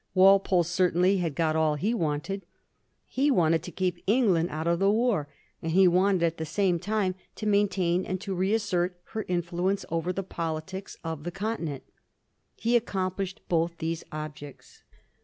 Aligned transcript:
Walpole 0.15 0.63
certainly 0.63 1.17
had 1.17 1.35
got 1.35 1.55
all 1.55 1.75
he 1.75 1.93
wanted. 1.93 2.43
He 3.05 3.29
wanted 3.29 3.61
to 3.61 3.71
keep 3.71 4.01
England 4.07 4.49
out 4.49 4.65
of 4.65 4.79
the 4.79 4.89
war, 4.89 5.27
and 5.61 5.73
he 5.73 5.87
wanted 5.87 6.23
at 6.23 6.37
the 6.37 6.43
same 6.45 6.79
time 6.79 7.13
to 7.35 7.45
maintain 7.45 8.03
and 8.07 8.19
to 8.21 8.33
reassert 8.33 8.97
her 9.13 9.25
influence 9.27 9.85
over 9.89 10.11
the 10.11 10.23
politics 10.23 10.97
of 11.03 11.23
the 11.23 11.29
Con 11.29 11.57
tinent. 11.57 11.81
He 12.55 12.75
accomplished 12.75 13.41
both 13.47 13.77
these 13.77 14.03
objects. 14.11 14.81